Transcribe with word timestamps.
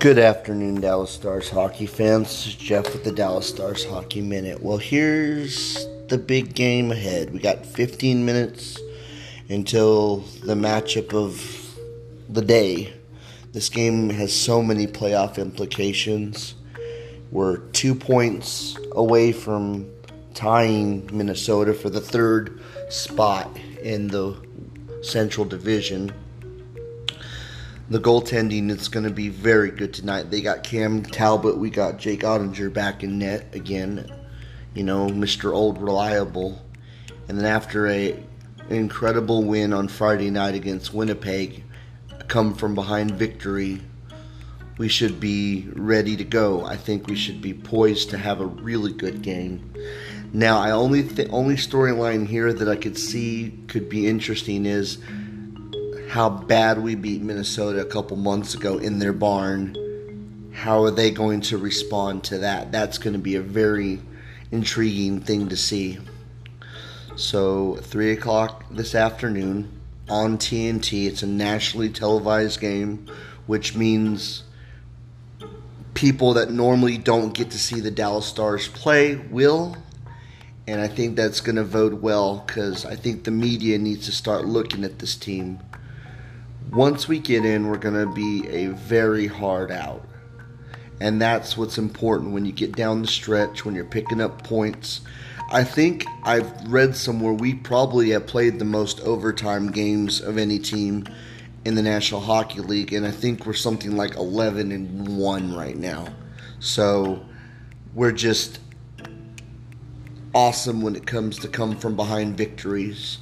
Good 0.00 0.18
afternoon, 0.18 0.80
Dallas 0.80 1.10
Stars 1.10 1.50
hockey 1.50 1.84
fans. 1.84 2.28
This 2.28 2.46
is 2.46 2.54
Jeff 2.54 2.90
with 2.94 3.04
the 3.04 3.12
Dallas 3.12 3.46
Stars 3.46 3.84
Hockey 3.84 4.22
Minute. 4.22 4.62
Well, 4.62 4.78
here's 4.78 5.86
the 6.08 6.16
big 6.16 6.54
game 6.54 6.90
ahead. 6.90 7.34
We 7.34 7.38
got 7.38 7.66
15 7.66 8.24
minutes 8.24 8.80
until 9.50 10.20
the 10.42 10.54
matchup 10.54 11.12
of 11.12 11.76
the 12.30 12.40
day. 12.40 12.94
This 13.52 13.68
game 13.68 14.08
has 14.08 14.34
so 14.34 14.62
many 14.62 14.86
playoff 14.86 15.36
implications. 15.36 16.54
We're 17.30 17.58
two 17.58 17.94
points 17.94 18.78
away 18.92 19.32
from 19.32 19.86
tying 20.32 21.10
Minnesota 21.12 21.74
for 21.74 21.90
the 21.90 22.00
third 22.00 22.58
spot 22.88 23.54
in 23.82 24.08
the 24.08 24.34
Central 25.02 25.44
Division 25.44 26.14
the 27.90 27.98
goaltending 27.98 28.70
is 28.70 28.88
going 28.88 29.02
to 29.02 29.10
be 29.10 29.28
very 29.28 29.70
good 29.72 29.92
tonight. 29.92 30.30
They 30.30 30.40
got 30.40 30.62
Cam 30.62 31.02
Talbot, 31.02 31.58
we 31.58 31.70
got 31.70 31.98
Jake 31.98 32.20
Oettinger 32.20 32.72
back 32.72 33.02
in 33.02 33.18
net 33.18 33.52
again. 33.52 34.08
You 34.74 34.84
know, 34.84 35.08
Mr. 35.08 35.52
Old 35.52 35.82
Reliable. 35.82 36.64
And 37.28 37.36
then 37.36 37.46
after 37.46 37.88
a 37.88 38.16
incredible 38.68 39.42
win 39.42 39.72
on 39.72 39.88
Friday 39.88 40.30
night 40.30 40.54
against 40.54 40.94
Winnipeg, 40.94 41.64
come 42.28 42.54
from 42.54 42.76
behind 42.76 43.10
victory, 43.10 43.80
we 44.78 44.86
should 44.86 45.18
be 45.18 45.66
ready 45.74 46.16
to 46.16 46.24
go. 46.24 46.64
I 46.64 46.76
think 46.76 47.08
we 47.08 47.16
should 47.16 47.42
be 47.42 47.52
poised 47.52 48.10
to 48.10 48.18
have 48.18 48.40
a 48.40 48.46
really 48.46 48.92
good 48.92 49.20
game. 49.20 49.74
Now, 50.32 50.60
I 50.60 50.70
only 50.70 51.02
the 51.02 51.28
only 51.30 51.56
storyline 51.56 52.28
here 52.28 52.52
that 52.52 52.68
I 52.68 52.76
could 52.76 52.96
see 52.96 53.58
could 53.66 53.88
be 53.88 54.06
interesting 54.06 54.64
is 54.64 54.98
how 56.10 56.28
bad 56.28 56.82
we 56.82 56.96
beat 56.96 57.22
Minnesota 57.22 57.80
a 57.80 57.84
couple 57.84 58.16
months 58.16 58.54
ago 58.54 58.78
in 58.78 58.98
their 58.98 59.12
barn. 59.12 60.50
How 60.52 60.82
are 60.82 60.90
they 60.90 61.12
going 61.12 61.40
to 61.42 61.56
respond 61.56 62.24
to 62.24 62.38
that? 62.38 62.72
That's 62.72 62.98
going 62.98 63.12
to 63.12 63.20
be 63.20 63.36
a 63.36 63.40
very 63.40 64.00
intriguing 64.50 65.20
thing 65.20 65.50
to 65.50 65.56
see. 65.56 65.98
So, 67.14 67.76
3 67.76 68.10
o'clock 68.10 68.64
this 68.72 68.96
afternoon 68.96 69.70
on 70.08 70.36
TNT. 70.36 71.06
It's 71.06 71.22
a 71.22 71.28
nationally 71.28 71.90
televised 71.90 72.58
game, 72.58 73.06
which 73.46 73.76
means 73.76 74.42
people 75.94 76.34
that 76.34 76.50
normally 76.50 76.98
don't 76.98 77.32
get 77.34 77.52
to 77.52 77.58
see 77.58 77.78
the 77.78 77.92
Dallas 77.92 78.26
Stars 78.26 78.66
play 78.66 79.14
will. 79.14 79.76
And 80.66 80.80
I 80.80 80.88
think 80.88 81.14
that's 81.14 81.40
going 81.40 81.54
to 81.54 81.64
vote 81.64 82.00
well 82.02 82.42
because 82.44 82.84
I 82.84 82.96
think 82.96 83.22
the 83.22 83.30
media 83.30 83.78
needs 83.78 84.06
to 84.06 84.12
start 84.12 84.44
looking 84.44 84.82
at 84.82 84.98
this 84.98 85.14
team 85.14 85.60
once 86.72 87.08
we 87.08 87.18
get 87.18 87.44
in, 87.44 87.68
we're 87.68 87.78
going 87.78 87.94
to 87.94 88.12
be 88.12 88.46
a 88.48 88.68
very 88.68 89.26
hard 89.26 89.70
out. 89.70 90.06
And 91.00 91.20
that's 91.20 91.56
what's 91.56 91.78
important 91.78 92.32
when 92.32 92.44
you 92.44 92.52
get 92.52 92.76
down 92.76 93.02
the 93.02 93.08
stretch, 93.08 93.64
when 93.64 93.74
you're 93.74 93.84
picking 93.84 94.20
up 94.20 94.44
points. 94.44 95.00
I 95.50 95.64
think 95.64 96.04
I've 96.22 96.52
read 96.70 96.94
somewhere 96.94 97.32
we 97.32 97.54
probably 97.54 98.10
have 98.10 98.26
played 98.26 98.58
the 98.58 98.64
most 98.64 99.00
overtime 99.00 99.72
games 99.72 100.20
of 100.20 100.38
any 100.38 100.58
team 100.58 101.06
in 101.64 101.74
the 101.74 101.82
National 101.82 102.20
Hockey 102.20 102.60
League, 102.60 102.92
and 102.92 103.06
I 103.06 103.10
think 103.10 103.46
we're 103.46 103.54
something 103.54 103.96
like 103.96 104.14
11 104.16 104.70
and 104.70 105.18
1 105.18 105.54
right 105.54 105.76
now. 105.76 106.06
So 106.60 107.26
we're 107.94 108.12
just 108.12 108.60
awesome 110.34 110.82
when 110.82 110.94
it 110.94 111.06
comes 111.06 111.38
to 111.40 111.48
come 111.48 111.76
from 111.76 111.96
behind 111.96 112.36
victories. 112.36 113.18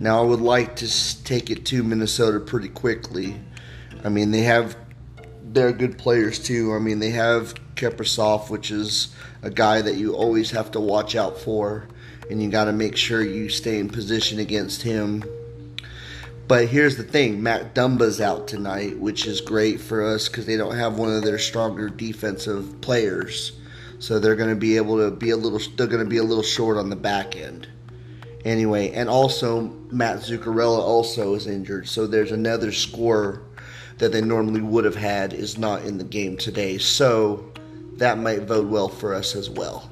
Now, 0.00 0.22
I 0.22 0.24
would 0.24 0.40
like 0.40 0.76
to 0.76 1.24
take 1.24 1.50
it 1.50 1.66
to 1.66 1.82
Minnesota 1.82 2.40
pretty 2.40 2.70
quickly. 2.70 3.36
I 4.02 4.08
mean, 4.08 4.30
they 4.30 4.40
have 4.40 4.74
they're 5.44 5.72
good 5.72 5.98
players 5.98 6.38
too. 6.38 6.72
I 6.72 6.78
mean, 6.78 7.00
they 7.00 7.10
have 7.10 7.54
Kaprizov, 7.74 8.48
which 8.48 8.70
is 8.70 9.14
a 9.42 9.50
guy 9.50 9.82
that 9.82 9.96
you 9.96 10.14
always 10.14 10.52
have 10.52 10.70
to 10.70 10.80
watch 10.80 11.16
out 11.16 11.38
for, 11.38 11.86
and 12.30 12.42
you 12.42 12.48
got 12.48 12.64
to 12.64 12.72
make 12.72 12.96
sure 12.96 13.22
you 13.22 13.50
stay 13.50 13.78
in 13.78 13.90
position 13.90 14.38
against 14.38 14.80
him. 14.80 15.22
But 16.48 16.68
here's 16.68 16.96
the 16.96 17.02
thing: 17.02 17.42
Matt 17.42 17.74
Dumba's 17.74 18.22
out 18.22 18.48
tonight, 18.48 18.98
which 18.98 19.26
is 19.26 19.42
great 19.42 19.82
for 19.82 20.02
us 20.02 20.28
because 20.28 20.46
they 20.46 20.56
don't 20.56 20.76
have 20.76 20.96
one 20.96 21.14
of 21.14 21.24
their 21.24 21.38
stronger 21.38 21.90
defensive 21.90 22.80
players, 22.80 23.52
so 23.98 24.18
they're 24.18 24.34
going 24.34 24.48
to 24.48 24.56
be 24.56 24.78
able 24.78 24.96
to 24.96 25.14
be 25.14 25.28
a 25.28 25.36
little. 25.36 25.60
They're 25.76 25.88
going 25.88 26.02
to 26.02 26.08
be 26.08 26.16
a 26.16 26.24
little 26.24 26.42
short 26.42 26.78
on 26.78 26.88
the 26.88 26.96
back 26.96 27.36
end 27.36 27.68
anyway, 28.44 28.90
and 28.92 29.08
also 29.08 29.62
Matt 29.90 30.18
Zuccarello 30.18 30.78
also 30.78 31.34
is 31.34 31.46
injured, 31.46 31.88
so 31.88 32.06
there's 32.06 32.32
another 32.32 32.72
scorer 32.72 33.42
that 33.98 34.12
they 34.12 34.22
normally 34.22 34.62
would 34.62 34.84
have 34.84 34.96
had 34.96 35.32
is 35.32 35.58
not 35.58 35.84
in 35.84 35.98
the 35.98 36.04
game 36.04 36.36
today. 36.36 36.78
So 36.78 37.52
that 37.96 38.18
might 38.18 38.46
bode 38.46 38.68
well 38.68 38.88
for 38.88 39.14
us 39.14 39.36
as 39.36 39.50
well. 39.50 39.90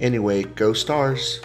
Anyway, 0.00 0.44
go 0.44 0.72
Stars. 0.72 1.40